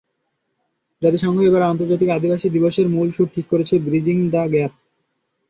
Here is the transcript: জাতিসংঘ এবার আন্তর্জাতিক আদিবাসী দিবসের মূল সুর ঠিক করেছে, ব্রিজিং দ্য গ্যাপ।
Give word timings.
জাতিসংঘ 1.01 1.37
এবার 1.41 1.63
আন্তর্জাতিক 1.63 2.09
আদিবাসী 2.09 2.47
দিবসের 2.49 2.87
মূল 2.89 3.07
সুর 3.11 3.27
ঠিক 3.35 3.45
করেছে, 3.51 3.75
ব্রিজিং 3.79 4.17
দ্য 4.29 4.43
গ্যাপ। 4.51 4.71